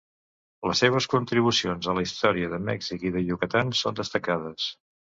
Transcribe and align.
Les 0.69 0.79
seves 0.83 1.07
contribucions 1.11 1.91
a 1.93 1.97
la 1.99 2.07
història 2.09 2.51
de 2.55 2.63
Mèxic 2.71 3.07
i 3.11 3.17
de 3.19 3.25
Yucatán 3.29 3.75
són 3.85 4.03
destacades. 4.03 4.73